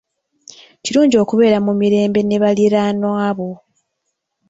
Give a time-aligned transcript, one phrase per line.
[0.83, 3.51] Kirungi okubeera mu mirembe ne baliraanwa bo.